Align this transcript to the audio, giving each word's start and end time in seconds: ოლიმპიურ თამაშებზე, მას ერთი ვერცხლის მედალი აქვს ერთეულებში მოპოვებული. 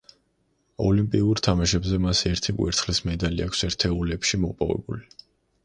ოლიმპიურ 0.85 1.41
თამაშებზე, 1.47 1.99
მას 2.07 2.23
ერთი 2.31 2.57
ვერცხლის 2.63 3.03
მედალი 3.11 3.47
აქვს 3.47 3.65
ერთეულებში 3.71 4.43
მოპოვებული. 4.49 5.09